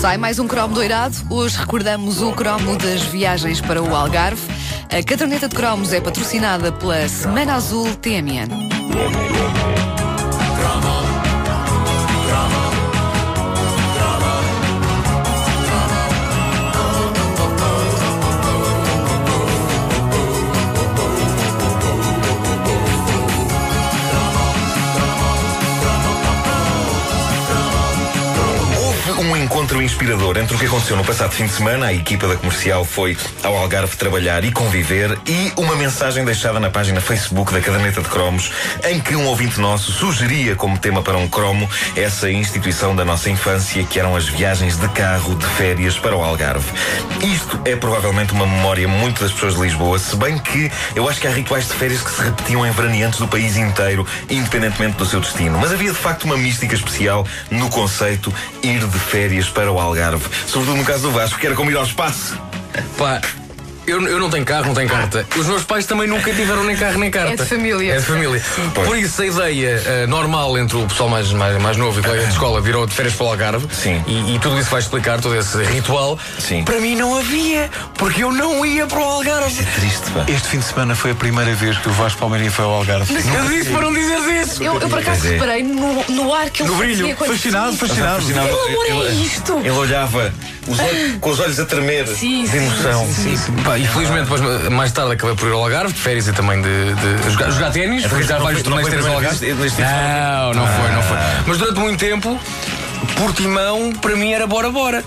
[0.00, 1.14] Sai mais um cromo doirado.
[1.28, 4.40] Hoje recordamos o cromo das viagens para o Algarve.
[4.88, 8.48] A caderneta de cromos é patrocinada pela Semana Azul TMN.
[29.50, 32.84] Encontro inspirador entre o que aconteceu no passado fim de semana, a equipa da comercial
[32.84, 38.00] foi ao Algarve trabalhar e conviver, e uma mensagem deixada na página Facebook da Caderneta
[38.00, 38.52] de Cromos,
[38.88, 43.28] em que um ouvinte nosso sugeria como tema para um cromo essa instituição da nossa
[43.28, 46.70] infância, que eram as viagens de carro de férias para o Algarve.
[47.20, 51.20] Isto é provavelmente uma memória muito das pessoas de Lisboa, se bem que eu acho
[51.20, 55.04] que há rituais de férias que se repetiam em veraneantes do país inteiro, independentemente do
[55.04, 55.58] seu destino.
[55.58, 58.32] Mas havia de facto uma mística especial no conceito
[58.62, 60.24] ir de férias para o Algarve.
[60.46, 62.38] Sobretudo no caso do Vasco, que era como ir ao espaço.
[62.96, 63.20] Pá,
[63.90, 65.26] eu, eu não tenho carro, não tenho carta.
[65.36, 67.32] Os meus pais também nunca tiveram nem carro nem carta.
[67.32, 67.94] É de família.
[67.94, 68.42] É de família.
[68.74, 72.24] Por isso, a ideia uh, normal entre o pessoal mais, mais, mais novo e colega
[72.24, 73.66] de escola virou de férias para o Algarve.
[73.72, 74.02] Sim.
[74.06, 76.18] E, e tudo isso vai explicar, todo esse ritual.
[76.38, 76.64] Sim.
[76.64, 79.64] Para mim não havia, porque eu não ia para o Algarve.
[79.74, 80.24] Triste, pá.
[80.28, 83.12] Este fim de semana foi a primeira vez que o Vasco Palmeirinho foi ao Algarve.
[83.14, 84.62] Eu disse para não dizer disso.
[84.62, 85.34] Eu, eu por acaso Pois é.
[85.34, 87.16] reparei no, no ar que ele No brilho.
[87.16, 88.24] quando Fascinado, fascinado.
[88.26, 89.58] Que amor é isto?
[89.58, 90.32] Ele olhava
[90.66, 93.08] os olhos- com os olhos a tremer Sim, de sim, emoção.
[93.64, 96.94] Pá, infelizmente, depois, mais tarde acabei por ir ao Algarve, de férias e também de,
[96.94, 98.02] de jogar, jogar ténis.
[98.02, 99.52] Não vários torneios de foi ténis ao Algarve.
[99.52, 101.16] Não, não foi, não foi.
[101.46, 102.38] Mas durante muito tempo,
[103.16, 105.04] Portimão, para mim era bora bora.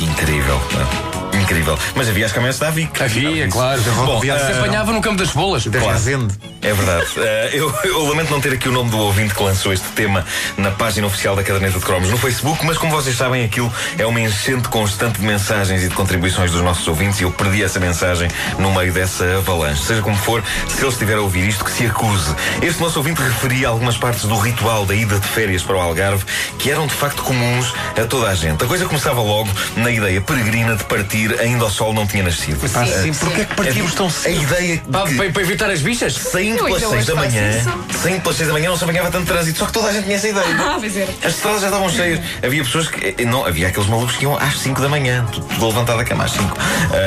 [0.00, 0.60] Incrível.
[0.72, 1.14] pá.
[1.36, 1.78] Incrível.
[1.94, 3.02] Mas havia as caminhões da Vic.
[3.02, 3.82] Havia, claro.
[4.06, 5.66] Bom, Se ah, apanhava no campo das cebolas.
[5.66, 5.88] Claro.
[5.88, 6.34] Resende.
[6.64, 7.04] É verdade.
[7.24, 10.24] Eh, eu, eu lamento não ter aqui o nome do ouvinte que lançou este tema
[10.58, 14.04] na página oficial da Caderneta de Cromos no Facebook, mas como vocês sabem, aquilo é
[14.04, 17.78] uma enchente constante de mensagens e de contribuições dos nossos ouvintes e eu perdi essa
[17.80, 19.82] mensagem no meio dessa avalanche.
[19.84, 22.34] Seja como for, se ele estiver a ouvir isto, que se acuse.
[22.62, 26.24] Este nosso ouvinte referia algumas partes do ritual da ida de férias para o Algarve
[26.58, 28.62] que eram de facto comuns a toda a gente.
[28.64, 32.60] A coisa começava logo na ideia peregrina de partir ainda o sol não tinha nascido.
[32.68, 33.24] Sim, sim, sim.
[33.24, 34.42] porquê é que partimos tão A cedo?
[34.42, 36.14] ideia de Para, que- para- para evitar as bichas?
[36.14, 37.98] Saindo Eu pelas ainda 6 da manhã, isso.
[38.02, 40.04] saindo pelas 6 da manhã não se apanhava tanto trânsito, só que toda a gente
[40.04, 40.46] tinha essa ideia.
[40.58, 41.10] Ah, pois era.
[41.24, 42.20] As estradas já estavam cheias.
[42.44, 43.14] Havia pessoas que.
[43.18, 46.24] eh, Não, havia aqueles malucos que iam às 5 da manhã, tudo, levantado da cama
[46.24, 46.56] às 5,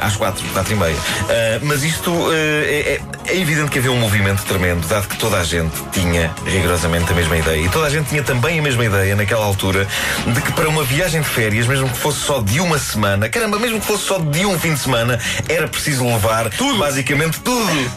[0.00, 0.96] às 4, 4 e meia.
[1.28, 5.38] Ah, mas isto eh, é, é evidente que havia um movimento tremendo, dado que toda
[5.38, 7.60] a gente tinha rigorosamente a mesma ideia.
[7.60, 9.86] E toda a gente tinha também a mesma ideia naquela altura
[10.26, 13.58] de que para uma viagem de férias, mesmo que fosse só de uma semana, caramba,
[13.58, 16.78] mesmo que fosse só de um fim de semana, era preciso levar tudo.
[16.78, 17.90] basicamente tudo.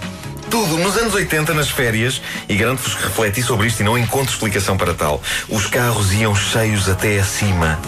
[0.52, 0.78] Tudo.
[0.78, 4.76] Nos anos 80, nas férias, e garanto-vos que refleti sobre isto e não encontro explicação
[4.76, 7.80] para tal, os carros iam cheios até acima.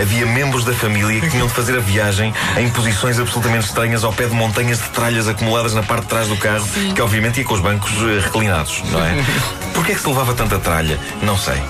[0.00, 4.12] Havia membros da família que tinham de fazer a viagem em posições absolutamente estranhas ao
[4.12, 7.44] pé de montanhas de tralhas acumuladas na parte de trás do carro, que obviamente ia
[7.44, 9.12] com os bancos eh, reclinados, não é?
[9.74, 11.00] Porquê é que se levava tanta tralha?
[11.20, 11.60] Não sei.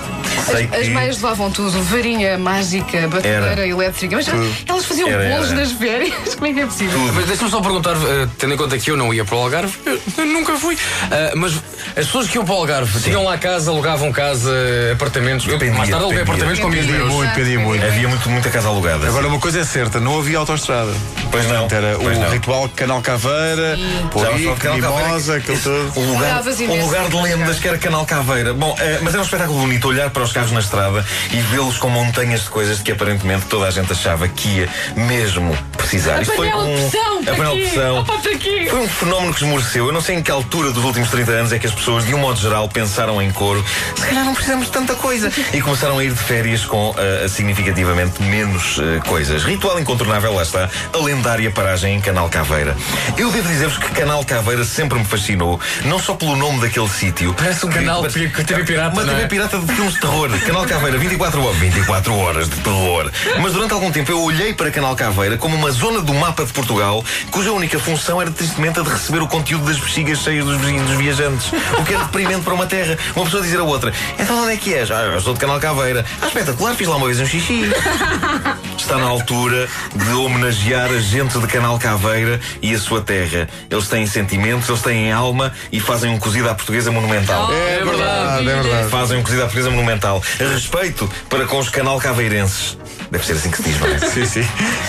[0.45, 4.15] Sei As, as meias levavam tudo, varinha mágica, batedeira elétrica.
[4.15, 4.27] Mas
[4.67, 5.59] elas faziam Era, bolos era.
[5.61, 6.13] nas férias.
[6.35, 6.99] Como é que é possível?
[7.13, 9.73] Mas deixa-me só perguntar, eh, tendo em conta que eu não ia para o Algarve,
[9.85, 10.77] eu, eu nunca fui.
[11.11, 11.53] Ah, mas
[11.89, 14.51] as pessoas que iam para o Algarve tinham lá casa, alugavam casa,
[14.93, 15.45] apartamentos.
[15.47, 16.43] Eu, Dependia, mais tarde aluguei dependia.
[16.45, 17.13] apartamentos com dinheiros.
[17.13, 17.85] Muito, pedia muito.
[17.85, 19.07] Havia muito, muita casa alugada.
[19.07, 20.91] Agora, uma coisa é certa, não havia autoestrada.
[21.31, 21.67] Pois não.
[21.71, 22.29] Era Pois o não.
[22.29, 23.77] ritual Canal Caveira,
[24.11, 25.59] Caveira, Mimosa, que- aquilo
[25.93, 25.99] todo.
[25.99, 28.53] Um lugar, um lugar de lendas que era Canal Caveira.
[28.53, 31.77] Bom, eh, mas era um espetáculo bonito olhar para os carros na estrada e vê-los
[31.77, 36.21] com montanhas de coisas de que aparentemente toda a gente achava que ia mesmo precisar.
[36.21, 37.97] Isto foi um, pressão, a para pressão.
[37.99, 38.67] Opa, para quê?
[38.69, 39.85] Foi um fenómeno que esmoreceu.
[39.87, 42.13] Eu não sei em que altura dos últimos 30 anos é que as pessoas, de
[42.13, 43.63] um modo geral, pensaram em coro.
[43.95, 45.31] Se calhar não precisamos de tanta coisa.
[45.53, 49.43] E começaram a ir de férias com eh, significativamente menos eh, coisas.
[49.43, 52.75] Ritual incontornável, lá está, a lendária paragem em Canal Caveira.
[53.17, 57.33] Eu devo dizer-vos que Canal Caveira sempre me fascinou, não só pelo nome daquele sítio.
[57.33, 59.27] Parece um canal Mas- de TV pirata, Uma TV é?
[59.27, 60.29] pirata de filmes de terror.
[60.45, 61.57] Canal Caveira, 24 horas.
[61.57, 63.11] 24 horas de terror.
[63.41, 66.53] Mas durante algum tempo eu olhei para Canal Caveira como uma zona do mapa de
[66.53, 70.57] Portugal cuja única função era tristemente a de receber o conteúdo das bexigas cheias dos,
[70.57, 71.51] dos viajantes.
[71.77, 72.97] O que era deprimente para uma terra.
[73.15, 74.89] Uma pessoa dizer a outra: Então onde é que és?
[74.89, 76.05] Ah, eu sou de Canal Caveira.
[76.21, 77.63] Ah, espetacular, fiz lá uma vez um xixi.
[78.77, 83.49] Está na altura de homenagear a gente de Canal Caveira e a sua terra.
[83.69, 87.51] Eles têm sentimentos, eles têm alma e fazem um cozido à portuguesa monumental.
[87.51, 88.89] É verdade, é verdade.
[88.89, 90.21] Fazem um cozido à portuguesa monumental.
[90.37, 92.77] Respeito para com os canal caveirenses.
[93.15, 93.97] Deve ser assim que se diz, não é?
[93.97, 94.43] Sim, sim.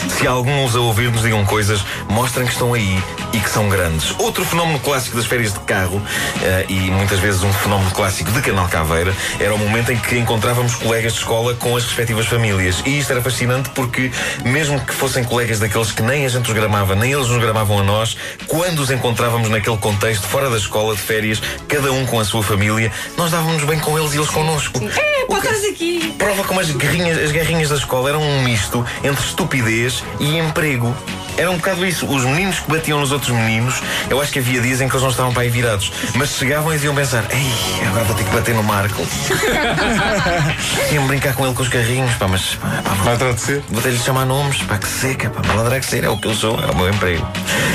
[0.08, 3.00] Se alguns a ouvir nos digam coisas, mostrem que estão aí
[3.36, 4.14] e que são grandes.
[4.18, 6.00] Outro fenómeno clássico das férias de carro,
[6.42, 10.16] eh, e muitas vezes um fenómeno clássico de Canal Caveira, era o momento em que
[10.18, 12.82] encontrávamos colegas de escola com as respectivas famílias.
[12.86, 14.10] E isto era fascinante porque,
[14.42, 17.80] mesmo que fossem colegas daqueles que nem a gente os gramava, nem eles nos gramavam
[17.80, 18.16] a nós,
[18.46, 22.42] quando os encontrávamos naquele contexto, fora da escola, de férias, cada um com a sua
[22.42, 24.80] família, nós dávamos bem com eles e eles connosco.
[24.82, 26.14] É, pode estar aqui.
[26.16, 30.96] Prova como as guerrinhas, as guerrinhas da escola eram um misto entre estupidez e emprego.
[31.36, 32.06] Era um bocado isso.
[32.06, 33.74] Os meninos que batiam nos outros meninos,
[34.08, 35.92] eu acho que havia dias em que eles não estavam para aí virados.
[36.14, 39.06] Mas chegavam e iam pensar: Ei, agora vou ter que bater no Marco.
[40.92, 43.62] Iam brincar com ele com os carrinhos, pá, mas pá, pá, vou- Vai.
[43.70, 46.28] Vou ter-lhe chamar nomes, pá, que seca, pá, malandro é que ser, é o que
[46.28, 47.26] eu sou, é o meu emprego.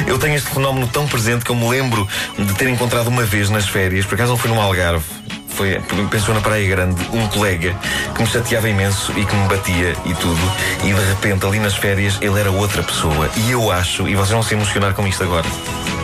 [0.08, 2.08] Eu tenho este fenómeno tão presente que eu me lembro
[2.38, 5.04] de ter encontrado uma vez nas férias, por acaso não foi num Algarve,
[5.62, 5.80] foi,
[6.10, 7.76] pensou na Praia Grande, um colega
[8.16, 10.52] que me chateava imenso e que me batia e tudo,
[10.84, 13.30] e de repente ali nas férias ele era outra pessoa.
[13.36, 15.46] E eu acho, e vocês vão se emocionar com isto agora.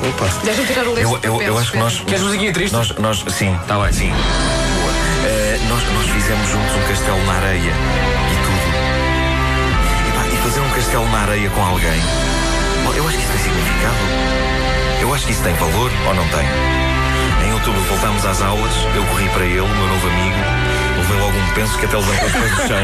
[0.07, 0.29] Opa.
[0.43, 1.99] Deixa-me tirar o Eu, eu, eu acho que nós.
[2.01, 2.73] Queres musiquinha triste?
[2.73, 3.57] Nós, nós, sim.
[3.67, 3.91] Tá bem.
[3.91, 4.11] Sim.
[4.11, 4.93] Boa.
[5.25, 8.67] Eh, nós, nós fizemos juntos um castelo na areia e tudo.
[10.07, 12.01] E, pá, e fazer um castelo na areia com alguém.
[12.95, 13.97] eu acho que isso tem significado.
[15.01, 16.96] Eu acho que isso tem valor ou não tem.
[17.57, 20.37] Outubro voltámos às aulas, eu corri para ele, meu novo amigo,
[20.95, 22.77] levei logo um penso que até levantou os pés do chão.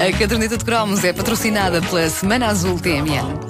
[0.00, 3.44] A caderneta de cromos é patrocinada pela Semana Azul TMN.